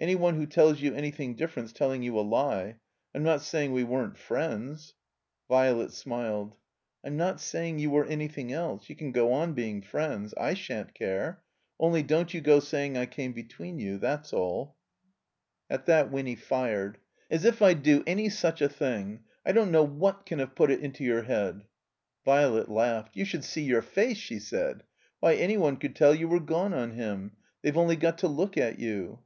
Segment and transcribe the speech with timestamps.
[0.00, 2.80] Any one who tells you anything dMerent's telling you a lie.
[3.14, 4.94] I'm not saying we weren't friends
[5.48, 6.56] —"Violet smiled.
[7.04, 8.90] "I'm not saying you were anjrthing else.
[8.90, 10.34] You can go on being friends.
[10.36, 11.44] I sha'n't care.
[11.78, 14.74] Only don't you go saying I came between you— ^that's all."
[15.70, 16.98] "7 THE COMBINED MAZE At that Winny fired.
[17.30, 19.20] "As if I'd do any such a thing!
[19.46, 21.62] I don*t know what can have put it into your head.
[22.24, 23.14] Violet laughed.
[23.14, 24.82] "You should see your face," she said.
[25.20, 27.36] "Why— any one cotdd tdl you were gone on him.
[27.62, 29.20] They*ve only got to look at you.'